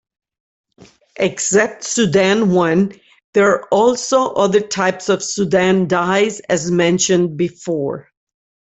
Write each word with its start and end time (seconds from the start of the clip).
Except 1.17 1.83
Sudan 1.83 2.57
I, 2.57 2.99
there 3.35 3.51
are 3.51 3.67
also 3.67 4.33
other 4.33 4.59
types 4.61 5.09
of 5.09 5.21
Sudan 5.23 5.87
dyes 5.87 6.39
as 6.49 6.71
mentioned 6.71 7.37
before. 7.37 8.09